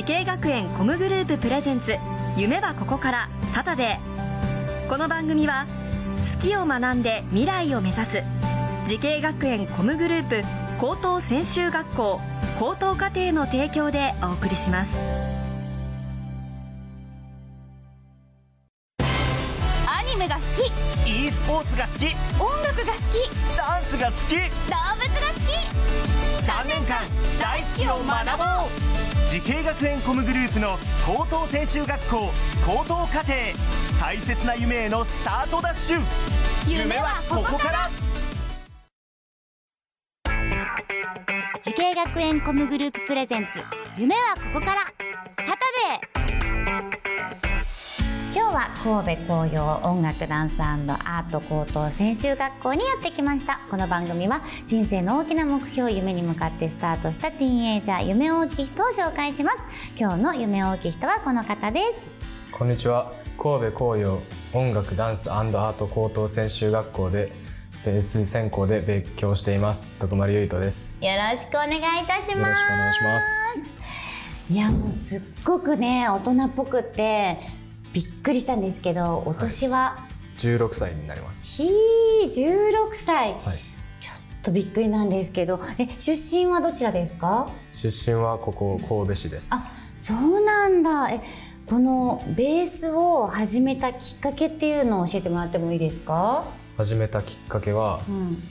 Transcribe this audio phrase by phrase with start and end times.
[0.00, 1.94] 慈恵学園コムグループプレゼンツ
[2.34, 4.88] 夢はここからサタデー。
[4.88, 5.66] この番組は
[6.38, 8.22] 好きを学んで未来を目指す
[8.86, 10.42] 慈恵学園コムグループ
[10.80, 12.18] 高等専修学校
[12.58, 14.96] 高等課程の提供でお送りします。
[19.86, 20.40] アニメが好
[21.04, 21.26] き。
[21.26, 22.06] e スポーツが好き。
[22.42, 23.54] 音楽が好き。
[23.54, 24.34] ダンスが好き。
[24.34, 25.50] 動物が好き。
[26.46, 27.02] 3年間
[27.38, 28.44] 大好きを学ぼ
[28.86, 28.89] う
[29.30, 30.76] 慈恵学園コムグループの
[31.06, 32.32] 高等専修学校
[32.66, 33.32] 高等課程
[34.00, 36.00] 大切な夢へのスタートダッシュ。
[36.66, 37.90] 夢はここから。
[41.62, 43.62] 慈恵学園コムグループプレゼンツ。
[43.96, 44.80] 夢はここから。
[44.82, 44.92] サ
[45.36, 46.19] タデー。
[48.32, 53.58] 今日は神戸甲陽音楽ダンスアート高等専修学校にやってきました。
[53.68, 59.58] この番組は人生の大きな目標夢に向かってスタートしたティーンエイジャー夢追い人を紹介します。
[59.98, 62.08] 今日の夢大きい人はこの方です。
[62.52, 63.12] こんにちは。
[63.36, 64.20] 神戸紅葉
[64.52, 67.32] 音楽ダンスアート高等専修学校で
[67.84, 69.96] ベース専攻で勉強しています。
[69.98, 71.04] 徳丸優斗です。
[71.04, 72.38] よろしくお願いいたします。
[72.38, 73.60] よろしくお願いします。
[74.52, 77.38] いやもうすっごくね大人っぽくって
[77.92, 79.98] びっくりしたんですけどお年は、
[80.36, 81.62] 16歳になります。
[81.62, 83.58] ひー16歳、はい。
[84.00, 87.48] ちょっとびっくりなんですけどえ出身はどちらですか？
[87.72, 89.50] 出身はここ神戸市です。
[89.54, 91.10] あそうなんだ。
[91.10, 91.20] え
[91.66, 96.44] このベースを始めたきっかけっていうのを教えてもらってもいいですか？
[96.76, 98.42] 始めたきっかけは、うん。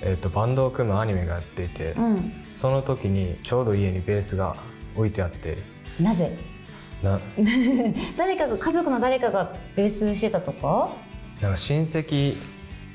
[0.00, 2.32] えー、とバンドを組むアニメがやっていて、うん。
[2.52, 4.56] その時にちょうど家にベースが
[4.96, 5.58] 置いてあって
[6.00, 6.30] なぜ？
[6.30, 6.51] な
[8.16, 10.90] 誰かが家族の誰かがベースしてたとか？
[11.40, 12.36] なんか親戚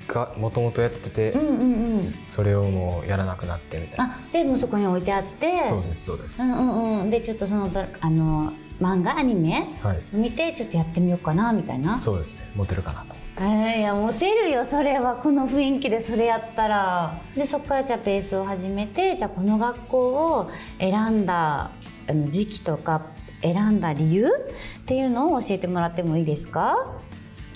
[0.08, 2.02] がもともとやってて、うんうんうん。
[2.24, 4.06] それをもうやらなくなってみたいな。
[4.06, 5.64] あでもうそこに置いてあって。
[5.68, 7.10] そうですそうです、うんうんうん。
[7.12, 10.00] でちょっとそのあの漫画アニメはい。
[10.14, 11.96] 見てちょっとやってみようかなみたいな。
[11.96, 12.50] そうですね。
[12.56, 15.16] モテるかなとえーいやモテるよそれは。
[15.18, 17.20] この雰囲気でそれやったら。
[17.36, 20.00] でそこからじゃあベースを始めてじゃあこの学校
[20.38, 20.50] を
[20.80, 21.72] 選んだ
[22.30, 23.02] 時期とか
[23.42, 26.98] 選んだ理由っていうのを教えてもらってもいいですか？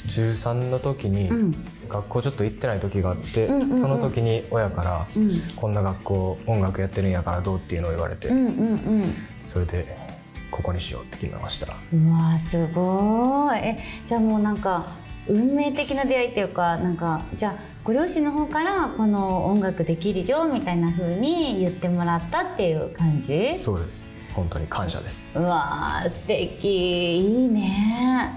[0.09, 1.55] 中3の時にうん。
[1.89, 3.77] 学校ちょっと行ってない時があって、うんうんうん。
[3.77, 5.29] その時に親から、うん。
[5.57, 9.03] こんな学校音楽やってるんやからどうっていうのを言われて、うんうん
[9.43, 9.97] それで
[10.51, 11.73] ここにしようって決めました。
[11.93, 13.57] うんうわーすごい。
[13.59, 14.85] えじゃあもうなんか
[15.27, 23.57] 運命的な出会いっていうかなんかじゃあご両親の方からこの音楽できるよみたいな風に言ってもらったっていう感じ？
[23.57, 27.17] そうです本当に感謝です、うわー素敵。
[27.17, 28.33] いいね。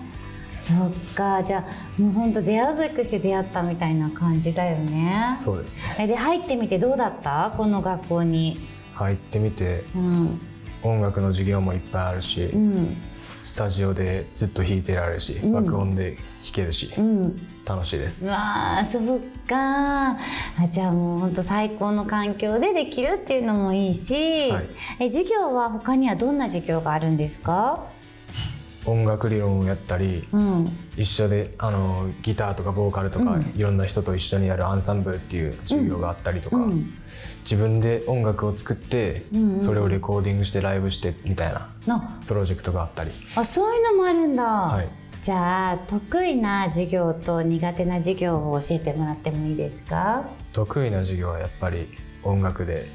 [0.58, 1.42] そっか。
[1.44, 1.58] じゃ
[1.98, 5.30] あもうほんと出会うべくして出会ったみたいな感じだよね。
[5.36, 5.82] そうですね。
[5.98, 7.52] えで入ってみてどうだった？
[7.56, 8.56] この学校に。
[8.94, 10.40] 入ってみてうん。
[10.82, 12.96] 音楽の授業もいっぱいあるし、うん
[13.44, 15.52] スタジオでずっと弾いてられるし、ん。
[15.52, 16.24] 爆音で弾
[16.54, 17.36] けるし、うん。
[17.66, 18.30] 楽しいでうす。
[18.30, 20.12] わーそっか。
[20.12, 20.16] あ
[20.72, 24.14] じゃあもうほんと最高の環境でできるっていうのもいいし、
[24.50, 24.66] はい。
[24.98, 27.84] え授業は他にはどんな授業があるんですか？
[28.86, 30.78] 音楽理論をやったりうん。
[30.96, 33.52] 一緒であのギターとかボーカルとか、うん。
[33.56, 36.92] いろんな人と一緒にやるアンサンブルっていう授業があったりとか、うん。
[37.40, 39.60] 自分で音楽を作って、うんうん。
[39.60, 43.10] それをレコーディングしてライブしてみたいなあプロジェクトがあったり。
[43.36, 44.88] あそういうのもあるんだ、はい。
[45.22, 50.28] じゃあ得意な授業と苦手な授業を教えてもらってもいいですか？
[50.52, 51.88] 得意な授業はやっぱり
[52.22, 52.86] 音楽で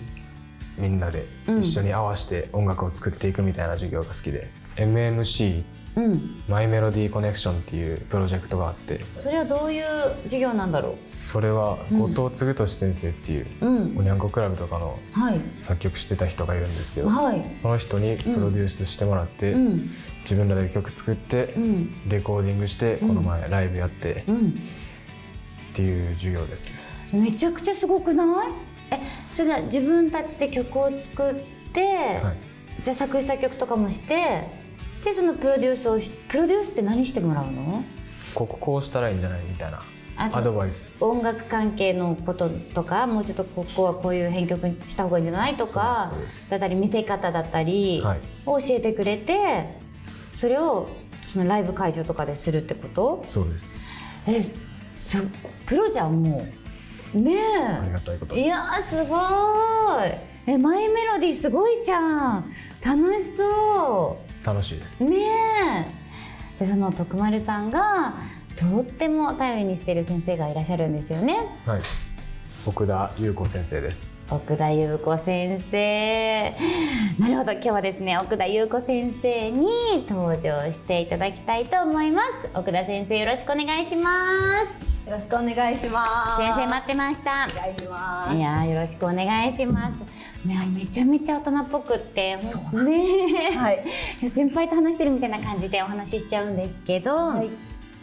[0.78, 1.60] みんなでうん。
[1.62, 5.64] 一緒に合わせて音楽を作っていくみたいな授業が好きで、MMC
[6.00, 6.44] うん。
[6.48, 9.02] マイメロディーコネクションっていうプロジェクトがあって。
[9.16, 9.86] それはどういう
[10.24, 13.98] 授業なんだろそれは後藤嗣俊先生っていう、ううん。
[13.98, 15.40] おにゃんこクラブとかのはい。
[15.58, 17.52] 作曲してた人がいるんですけど、はい。
[17.56, 19.90] その人にプロデュースしてもらって、うん。
[20.22, 22.10] 自分らで曲作って、うん。
[22.10, 24.50] レコーディングしてこの前ライブやってうん。
[25.72, 26.74] っていう授業ですね。
[27.12, 28.52] めちゃくちゃすごくない？
[28.92, 29.00] え
[29.34, 31.36] それでは自分たちで曲を作っ
[31.74, 31.82] て、
[32.24, 32.84] はい。
[32.84, 34.59] じゃあ作詞作曲とかもして
[35.04, 37.84] でそのプロデュースをしプロデュースって何してもらうの？
[38.36, 39.42] こここうしたらいいんじゃない？
[39.48, 39.82] みたいな
[40.18, 40.94] アドバイス。
[41.00, 46.12] 音楽関係のこととかもうちょっとここはこういう編曲にした方がいいんじゃないとか
[46.50, 48.20] だったり見せ方だったりはい。
[48.46, 49.70] を教えてくれて
[50.34, 50.90] それを
[51.26, 53.24] そのライブ会場とかでするってこと？
[53.26, 53.92] そうです。
[54.28, 54.44] え
[54.96, 55.20] そ
[55.66, 56.46] プロじゃんも
[57.14, 57.18] う。
[57.18, 57.40] ね
[57.82, 58.36] ありがたいこと。
[58.36, 60.18] えいやーすごーい。
[60.48, 62.00] えマイメロディーすごいじゃ
[62.40, 62.52] ん。
[62.86, 65.18] 楽しそう楽しいです、ね
[66.60, 66.64] え。
[66.64, 68.16] でその徳丸さんが
[68.58, 71.38] とっても頼りにしている先生がいらっしゃるんですよね。
[71.66, 71.82] はい。
[72.66, 74.34] 奥田優子先生です。
[74.36, 76.56] 奥田優子先生。
[77.18, 77.54] なるほど。
[77.54, 82.28] 今日はですね奥田優子先生に登場していただきたいと思います。
[82.54, 86.38] 奥田先生よろしくお願いしますよろしくお願いします。
[86.38, 87.48] 先生待ってました。
[87.52, 88.36] お願いします。
[88.36, 90.48] いやーよろしくお願いします。
[90.48, 93.84] いやめちゃめちゃ大人っぽくってねはい。
[94.30, 97.50] 先輩と話してるみたいな感じでお話ししちゃうんですけど、はい。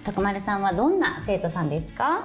[0.05, 2.25] 徳丸さんはどんな生徒さんですか？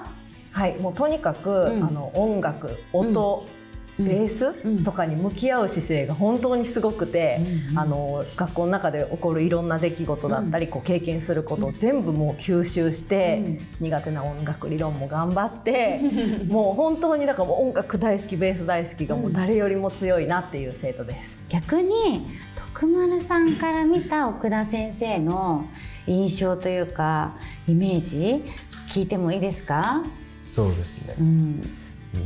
[0.51, 1.83] はい、もうとにかく、うん。
[1.85, 3.60] あの音楽、音、うん
[4.03, 4.83] ベース、うん。
[4.83, 7.39] とかに向き合う姿勢が本当にすごくて、
[7.71, 13.43] うんあの学校の中で起こるいろんな出来事だったり、こう経験することを全部もう吸収して、
[13.79, 13.87] うん。
[13.87, 16.01] 苦手な音楽理論も頑張って
[16.47, 21.39] もう本当にだからもう音楽大好きベース大好きがもう誰よりも強いなっていう生徒です。
[21.49, 22.27] 逆に
[22.73, 25.65] 徳丸さんから見た奥田先生の
[26.07, 27.33] 印象というか
[27.67, 28.43] イメージ
[28.89, 30.03] 聞いてもいいですか、
[30.43, 31.15] そうですね。
[31.19, 31.61] うん、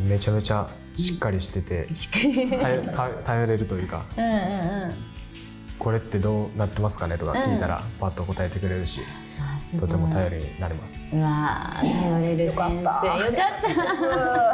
[0.07, 1.88] めちゃめちゃしっかりしてて
[2.60, 4.96] 頼頼頼れるというかうんうんうん。
[5.78, 9.02] これってどうなってますかねとか聞いたらパッと答えてくれるし、
[9.42, 9.90] あすごい。
[9.90, 11.18] とても頼りになります。
[11.18, 12.54] うわー頼れる先生。
[12.54, 14.54] よかった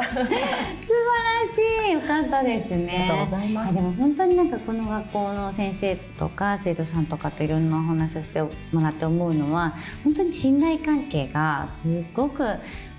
[1.22, 1.92] らしい。
[1.92, 3.08] よかったですね。
[3.10, 3.70] ありがとうございます。
[3.70, 9.74] あでも本当になんかこの学校の先生とか生徒さんとかといろんなお話させてもらって思うのは
[10.04, 12.44] 本当に信頼関係がすごく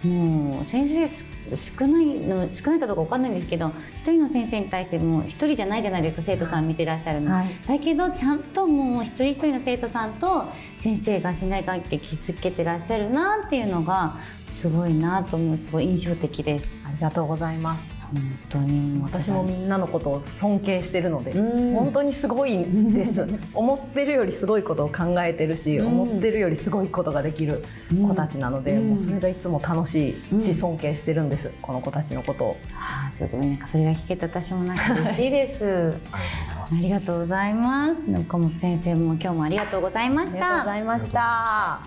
[0.04, 1.26] もう先生す
[1.56, 7.48] 少ないの少ないかどうかわかんないんですけど一人の先生に対してもう一人じゃないじゃないですか生徒さん見てらっしゃるの、はい。
[7.68, 10.46] だけどちゃんともう一人一人の生徒さんと
[10.78, 14.18] 先生が信頼関係築けてらっしゃるなっていうのが
[14.50, 16.74] すごいなと思うすごい印象的です。
[16.86, 18.03] ありがとうございます。
[18.14, 19.00] 本当に。
[19.00, 21.74] う私もみんなのことを尊敬してるので、うん。
[21.76, 23.28] 本当にすごいんです。
[23.54, 25.88] 思ってるよりすごいことを考えてるし、うん。
[25.88, 28.90] 思ってるよりすごいことができる子たちなので、うん。
[28.92, 30.40] もうそれがいつも楽しいうん。
[30.40, 32.58] し尊敬してるんですこの子たちのことを。
[32.76, 35.66] あーすごいなんかそれが聞けて私もなんか嬉しいです。
[35.66, 36.76] ありがとうございます。
[36.76, 38.10] ありがとうございます。
[38.10, 41.80] 中本先生も今日もありがとうございましありがとうごたざいました。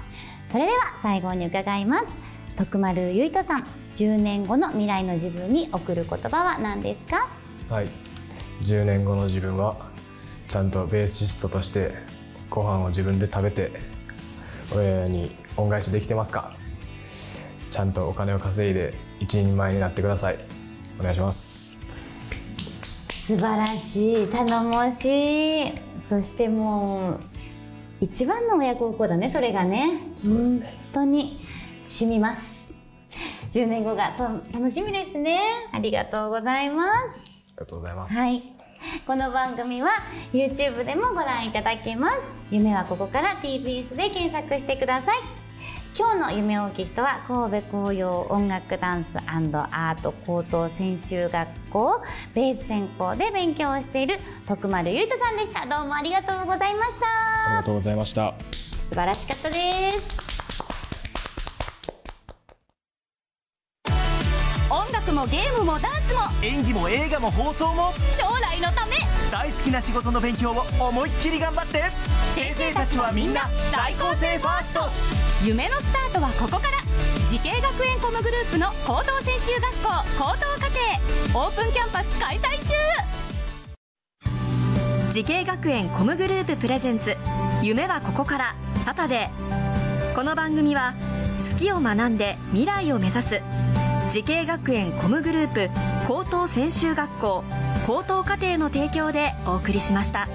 [0.51, 2.13] それでは最後に伺います
[2.57, 3.65] 徳丸ゆいとさん
[3.95, 7.29] 10年後の未来の自分に送る言葉は何ですか？
[7.69, 7.89] はい。
[8.63, 9.77] 10年後の自分は
[10.49, 11.95] ちゃんとベーシストとして
[12.49, 13.73] ご飯を自分で食べて
[14.75, 16.55] 親に恩返しできてますか？
[17.71, 20.39] ちゃんとお金を稼いで一人前になってください。
[20.99, 21.79] お願いします。
[23.27, 24.27] 素晴らしい。
[24.29, 25.73] 頼もしい。
[26.05, 27.21] そしてもう
[28.01, 30.13] 一番の親孝行だねそれがね。
[30.17, 30.61] そうですね。
[30.65, 31.45] 本当に
[31.89, 32.75] 染みます
[33.53, 35.41] 10年後がと楽しみですね
[35.73, 38.41] ありがとうございますありがとうございます、はい。
[39.07, 39.89] この番組は
[40.33, 42.31] YouTube でもご覧いただけます。
[42.51, 45.19] 夢はここから TBS で検索してください。
[45.99, 52.03] 今日の夢大きい人は神戸紅葉音楽ダンスアート高等専修学校
[52.35, 55.65] ベース専攻で勉強をしている徳丸ゆいとさんでした。
[55.67, 57.63] どうもありがとうございましありたが。
[57.63, 58.35] とうございました
[58.73, 60.26] 素晴らしかったです。
[65.17, 68.97] もゲームもダンスも演技も映画も放送も将来のため
[69.33, 71.85] 大好きな仕事の勉強を思いっきり頑張って
[72.35, 74.81] 先生たちはみんな在校生ファースト
[75.43, 76.69] 夢のスタートはここから
[77.31, 82.75] 慈恵学園コムグループの高等専修学校高等課程オープンキャンパス開催中
[85.13, 87.17] 慈恵学園コムグループプレゼンツ
[87.63, 90.15] 夢はここからサタデー。
[90.15, 90.95] この番組は
[91.53, 93.43] 好きを学んで未来を目指す
[94.11, 95.71] 慈恵学園コムグループ
[96.07, 97.45] 高等専修学校
[97.87, 100.29] 高等課程の提供でお送りしました。